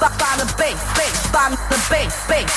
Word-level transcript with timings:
bass, 0.00 0.16
find 0.18 0.40
the 0.40 0.46
bass, 0.56 0.80
bass, 0.96 1.26
find 1.32 1.54
the 1.54 1.78
bass, 1.90 2.14
bass, 2.28 2.52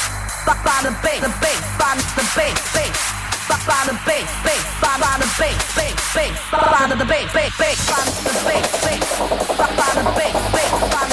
find 0.46 0.86
the 0.86 0.92
bass, 1.04 1.22
the 1.22 1.32
bass, 1.42 1.62
find 1.78 2.00
the 2.00 2.24
bass, 2.36 2.74
bass. 2.74 3.20
Find 3.50 3.90
the 3.90 4.00
bass, 4.06 4.30
bass, 4.44 4.64
find 4.80 5.02
the 5.22 5.28
bass, 5.38 5.76
bass, 5.76 6.14
bass, 6.16 6.40
find 6.50 6.92
the 6.92 7.06
bass, 7.06 7.34
bass, 7.34 7.58
bass, 7.58 7.80
find 7.90 8.08
the 8.26 8.34
bass, 8.46 8.72
bass, 8.84 9.06
find 9.18 9.98
the 9.98 10.12
bass, 10.16 10.52
bass, 10.54 10.94
find 10.94 11.09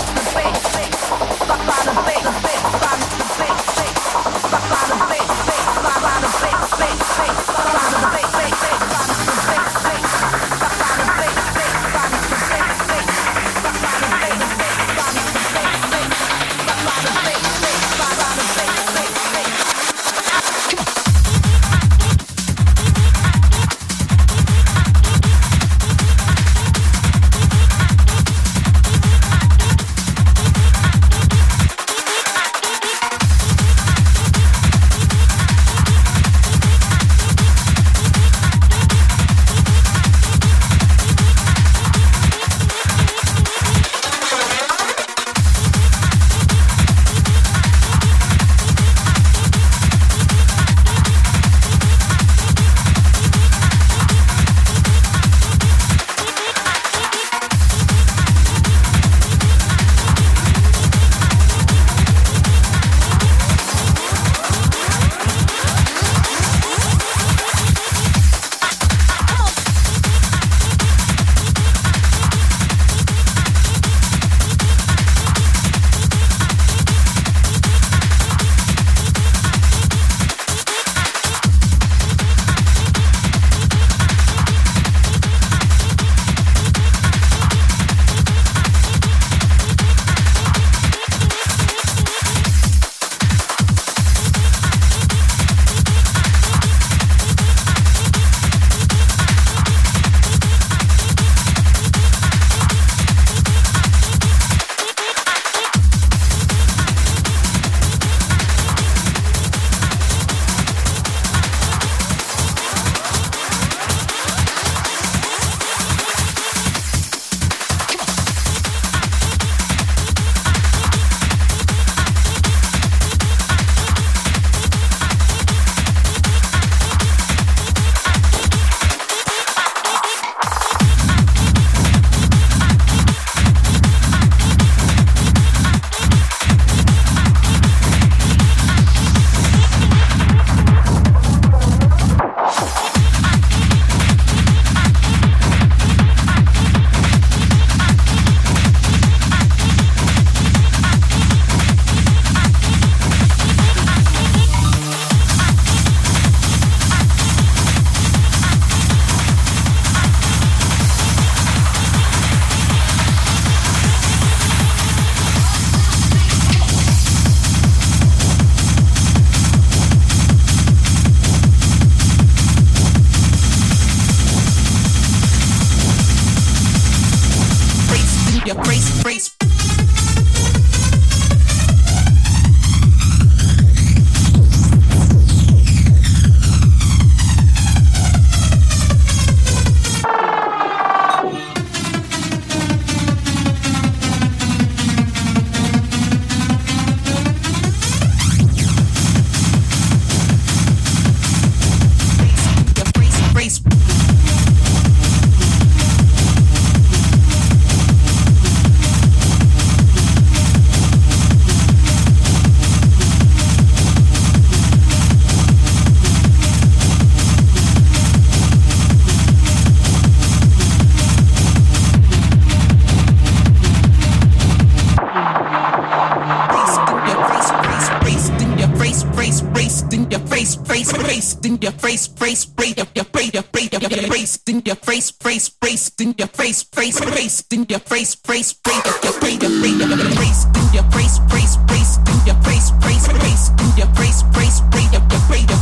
in 231.47 231.59
your 231.63 231.71
face, 231.73 232.09
face, 232.09 232.45
face, 232.45 232.77
your 232.77 233.05
face, 233.05 233.33
your 233.33 233.43
face, 233.45 233.71
your 233.71 233.81
face, 233.81 234.39
in 234.49 234.63
your 234.67 234.75
face, 234.75 235.11
face, 235.13 235.49
face, 235.49 235.93
in 236.01 236.15
your 236.19 236.27
face, 236.27 236.65
face, 236.65 236.99
face, 236.99 237.45
in 237.53 237.67
your 237.69 237.79
face, 237.79 238.15
face, 238.17 238.53
face, 238.53 238.83
your 239.05 239.13
face, 239.13 239.41
your 239.41 239.53
face, 239.53 239.81
your 239.81 239.93
face, 240.17 240.45
in 240.57 240.75
your 240.75 240.83
face, 240.91 241.19
face, 241.31 241.57
face, 241.69 241.99
in 242.11 242.27
your 242.27 242.35
face, 242.43 242.71
face, 242.83 243.07
face, 243.07 243.49
in 243.51 243.77
your 243.79 243.87
face, 243.95 244.23
face, 244.35 244.61
face, 244.73 244.93
your 244.93 245.03
face, 245.31 245.47
your 245.49 245.56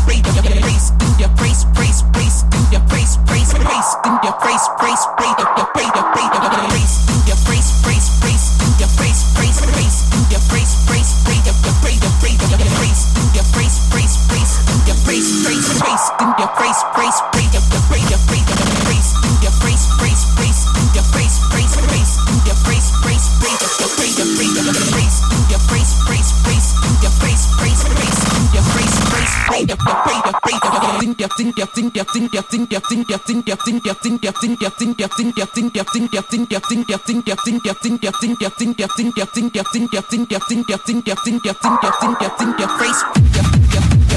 Face. 42.78 44.13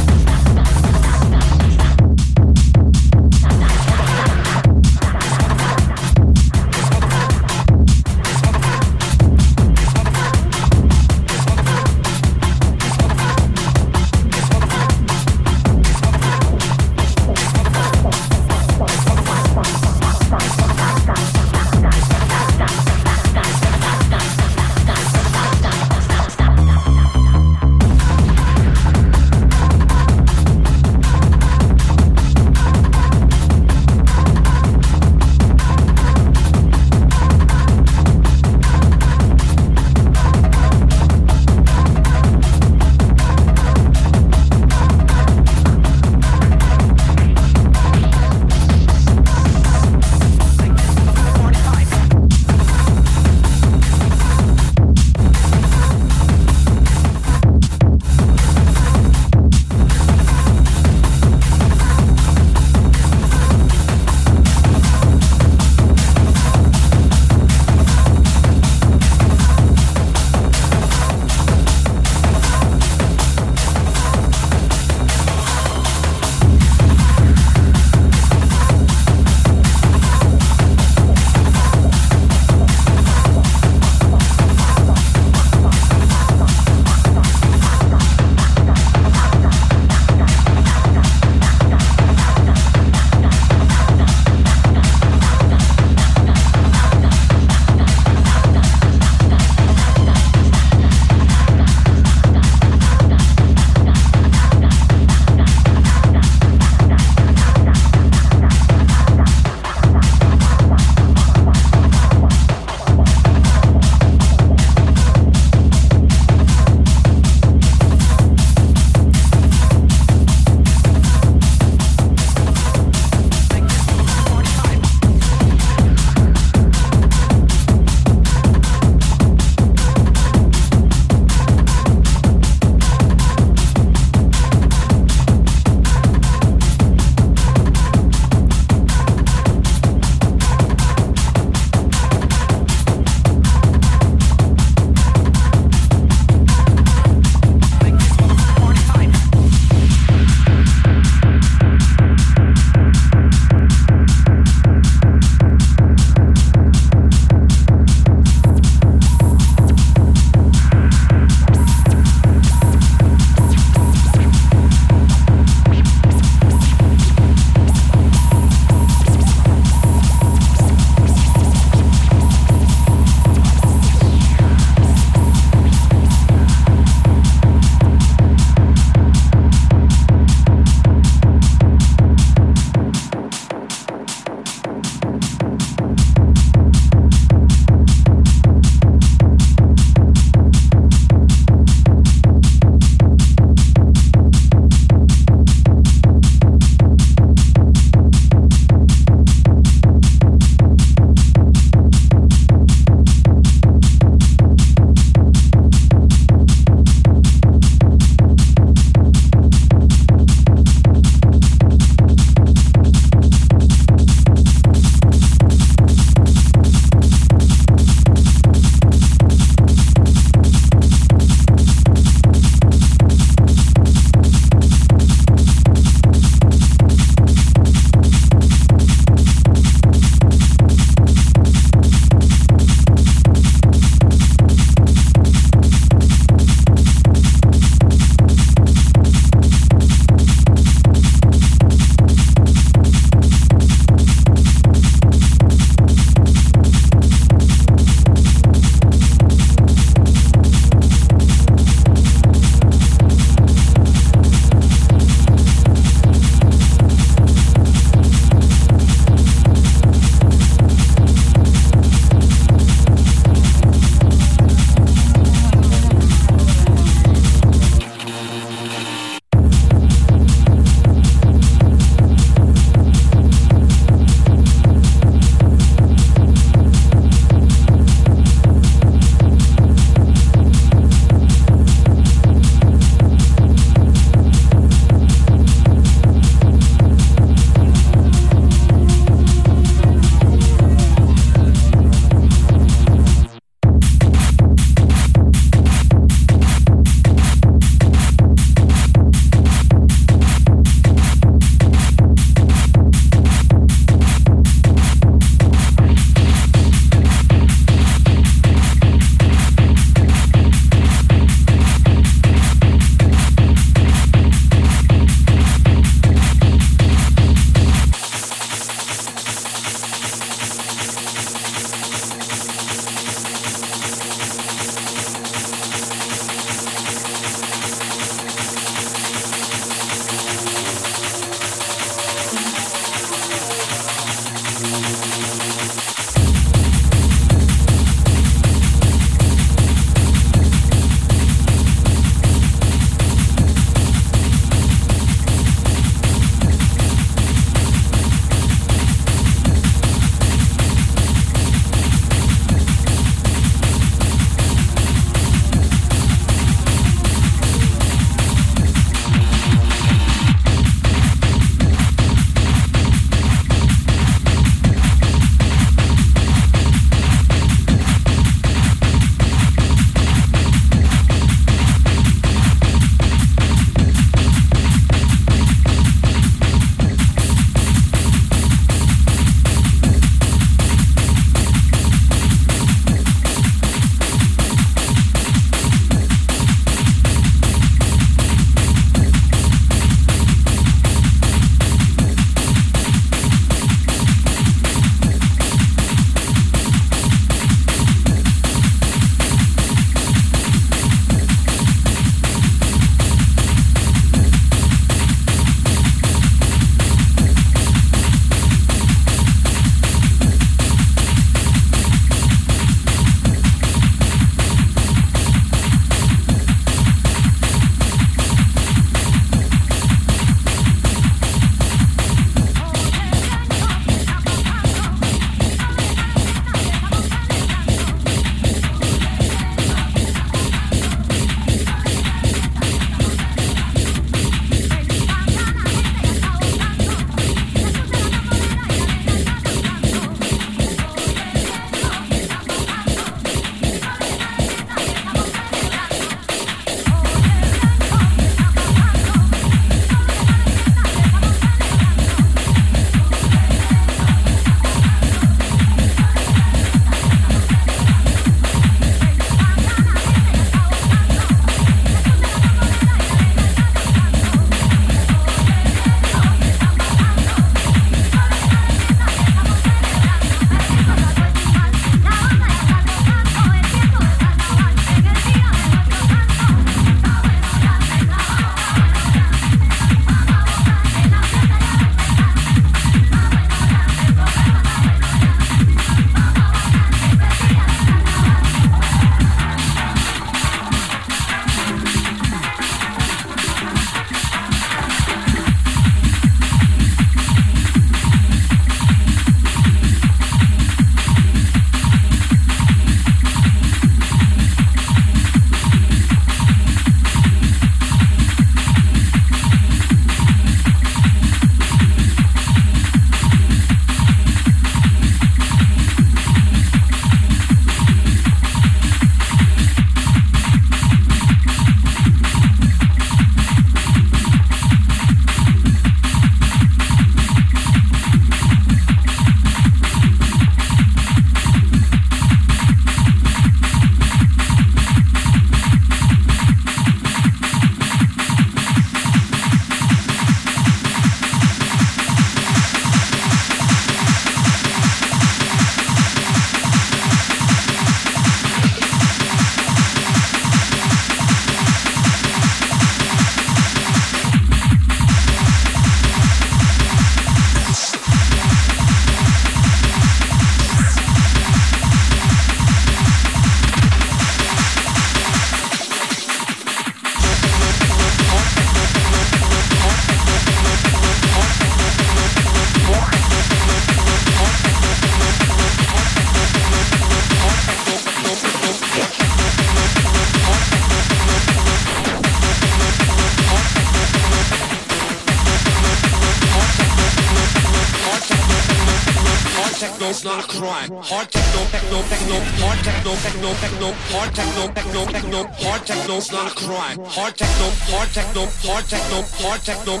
Techno, 595.36 595.54
techno, 595.54 595.68
hard 595.68 595.86
techno's 595.86 596.32
not 596.32 596.50
a 596.50 596.54
crime. 596.54 596.98
Hard 597.04 597.36
techno, 597.36 597.70
hard 597.92 598.08
techno, 598.12 598.46
hard 598.64 598.84
techno, 598.88 599.22
hard 599.42 599.60
techno, 599.64 600.00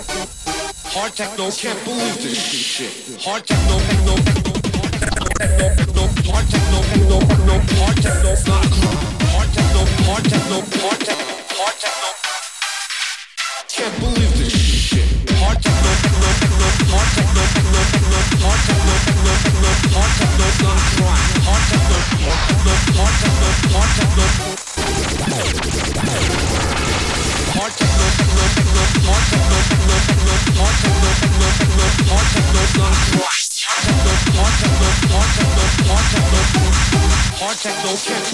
hard 0.94 1.12
techno. 1.12 1.50
Can't 1.50 1.84
believe 1.84 2.16
this 2.22 2.38
shit. 2.38 3.20
Hard 3.22 3.44
techno, 3.44 3.78
techno, 3.78 4.14
techno, 4.16 4.52
techno, 4.56 5.28
techno, 5.76 6.02
hard 6.32 6.46
techno, 6.48 6.78
techno, 6.88 7.18
techno, 7.20 7.54
hard 7.76 7.96
techno's 8.00 8.46
not 8.46 8.64
a 8.64 8.68
crime. 8.68 9.04
Hard 9.32 9.48
techno, 9.52 9.82
hard 10.06 10.24
techno, 10.24 10.56
hard 10.80 11.00
techno, 11.04 11.34
hard 11.58 11.76
techno. 11.84 12.08
Can't 13.68 13.94
believe 14.00 14.32
this 14.40 14.56
shit. 14.56 15.08
Hard 15.36 15.58
techno, 15.60 15.90
techno, 16.00 16.28
techno, 16.40 16.68
hard 16.92 17.10
techno, 17.12 17.42
techno, 17.56 17.80
techno, 17.92 18.18
hard 18.40 18.60
techno, 18.64 18.94
techno, 19.04 19.32
techno, 19.44 19.70
hard 19.92 20.12
techno's 20.16 20.58
not 20.64 20.76
a 20.76 20.88
crime. 20.96 21.28
Hard 21.44 21.64
techno, 21.70 21.96
hard 22.24 22.40
techno, 22.48 22.72
hard 22.96 23.14
techno, 23.20 23.48
hard 23.76 23.90
techno. 23.96 24.16
Hard 24.16 24.55
can't 37.66 38.30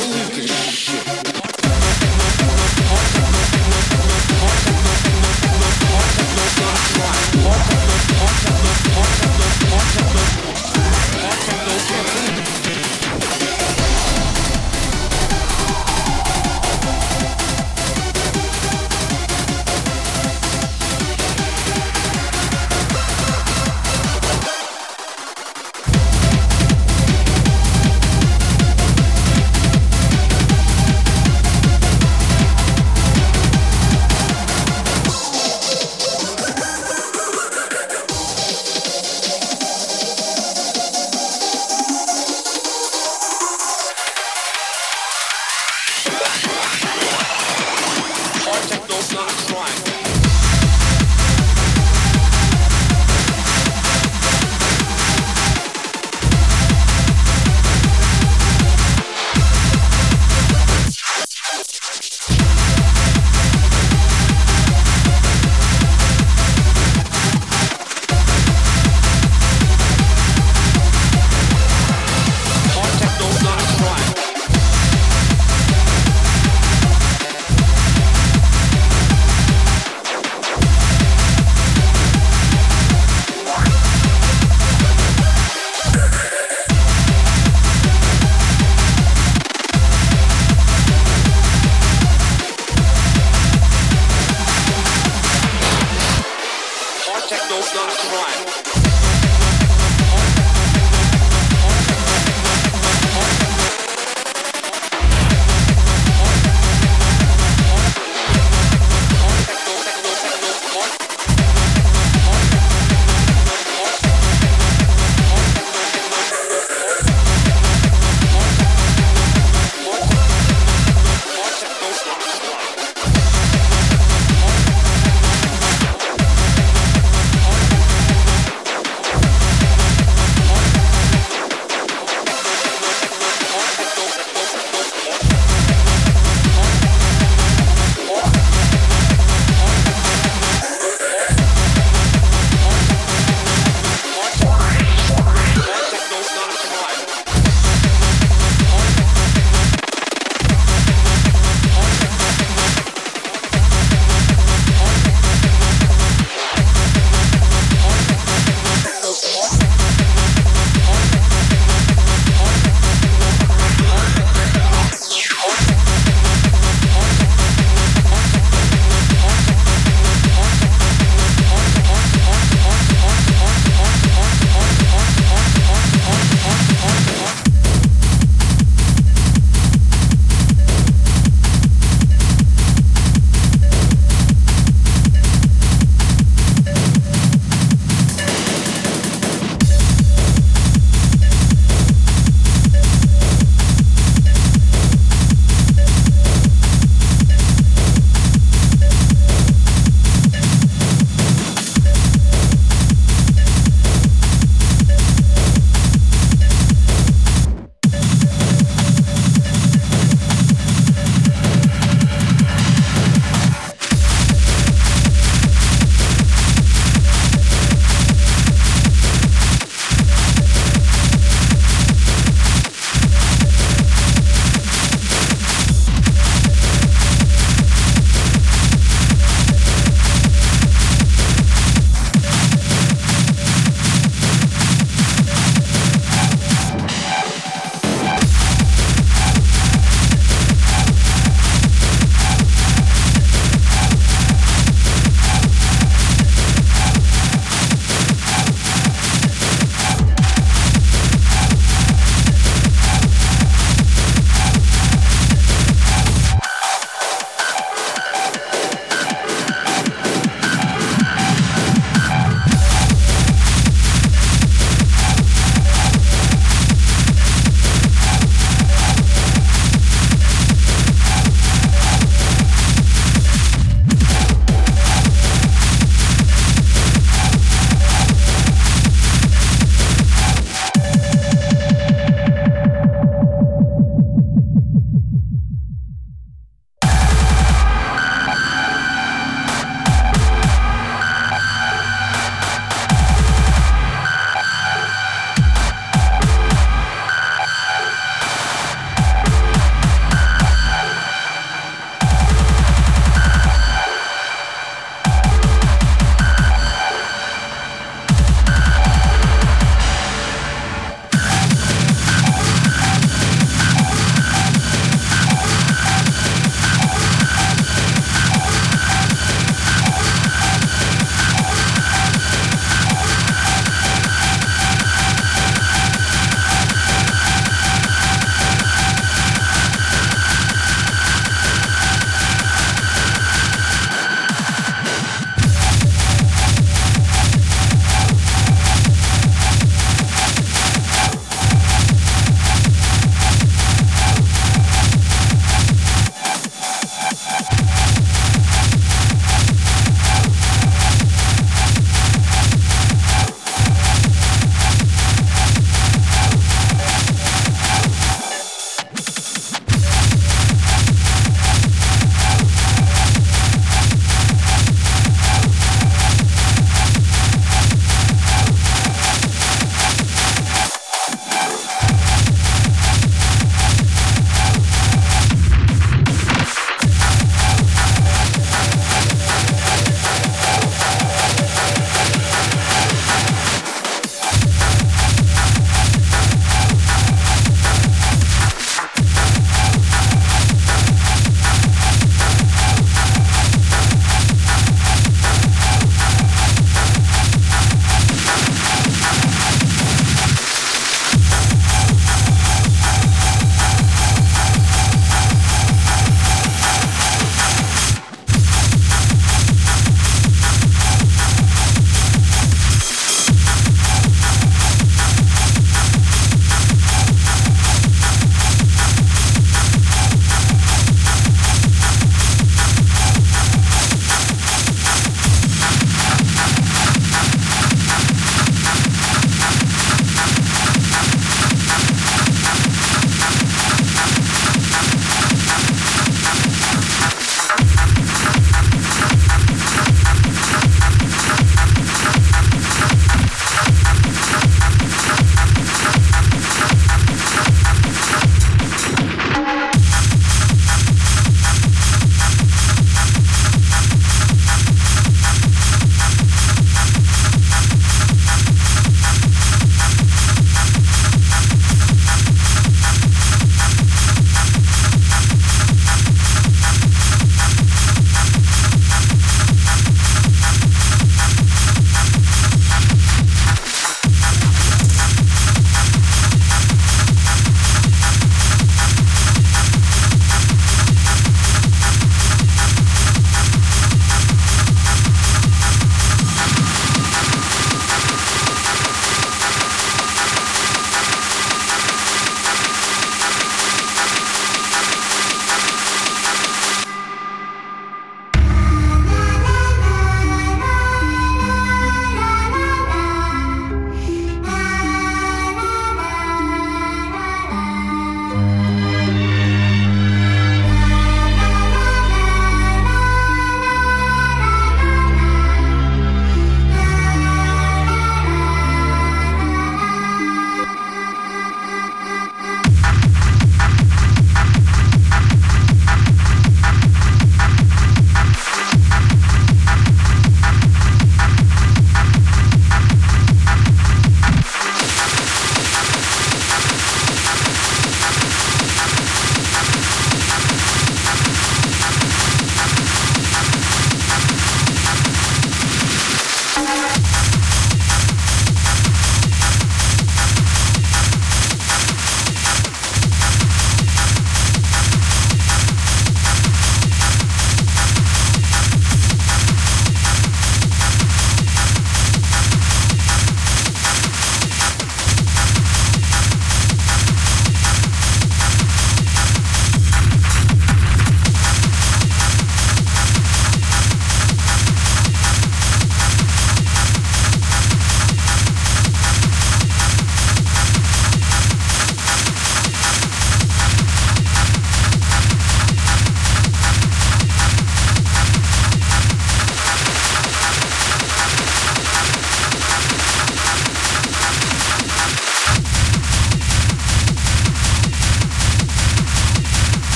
believe 0.00 0.36
this 0.36 0.67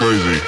crazy. 0.00 0.39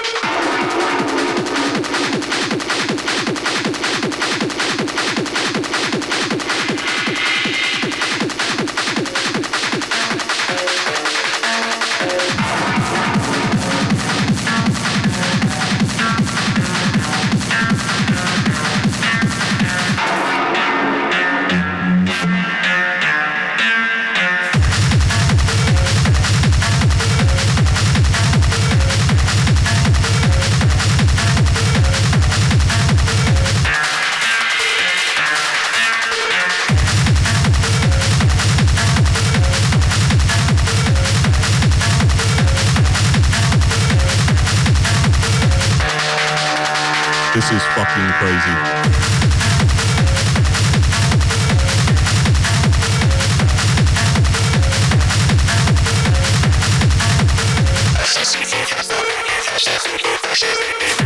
Action. 60.32 61.01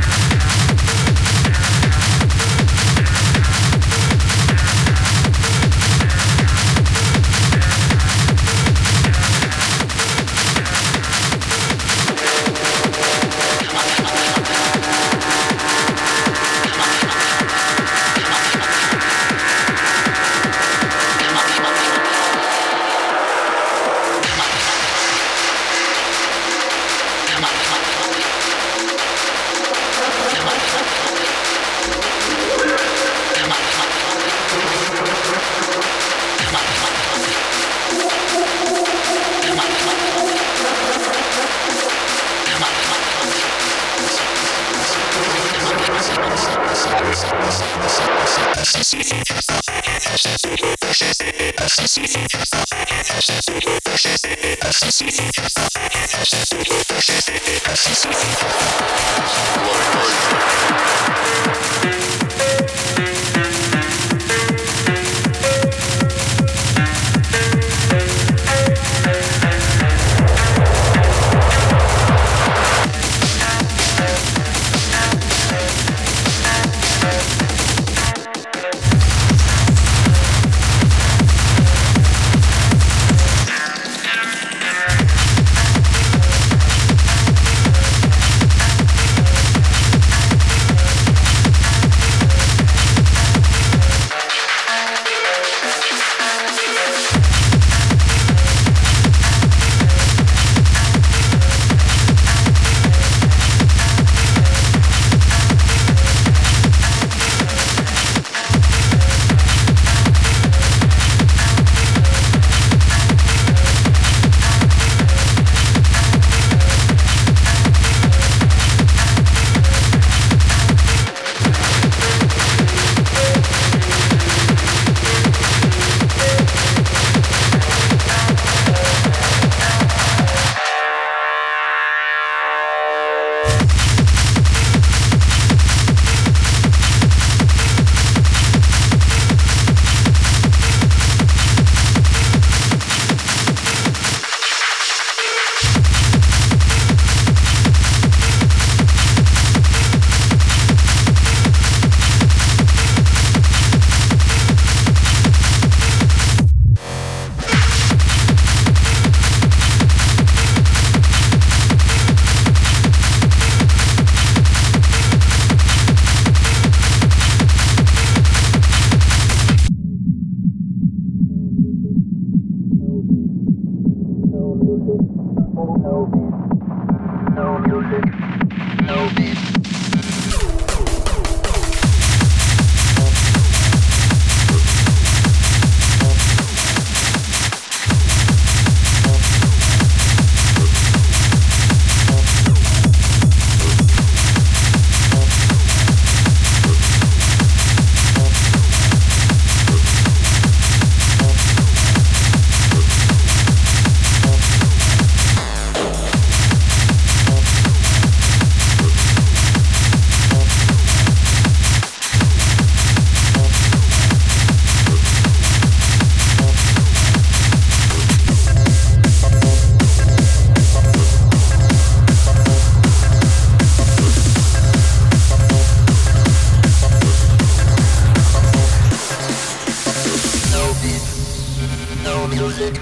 no 232.06 232.28
music, 232.28 232.74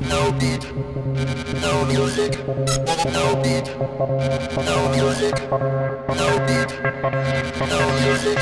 no 0.00 0.32
beat, 0.32 0.64
no 1.62 1.84
music, 1.86 2.32
no 3.14 3.24
beat, 3.42 3.66
no 4.68 4.76
music, 4.94 5.36
no 6.20 6.28
beat, 6.46 6.70
no 7.70 7.80
music. 8.00 8.38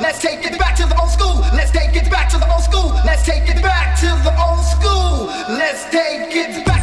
Let's 0.00 0.20
take 0.20 0.44
it 0.46 0.58
back 0.58 0.76
to 0.76 0.86
the 0.86 0.98
old 1.00 1.10
school. 1.10 1.40
Let's 1.52 1.70
take 1.70 1.96
it 1.96 2.10
back 2.10 2.28
to 2.30 2.38
the 2.38 2.50
old 2.52 2.62
school. 2.62 2.92
Let's 3.04 3.24
take 3.24 3.48
it 3.48 3.62
back 3.62 3.98
to 4.00 4.06
the 4.06 4.32
old 4.38 4.64
school. 4.64 5.26
Let's 5.56 5.84
take 5.90 6.34
it 6.34 6.64
back. 6.64 6.79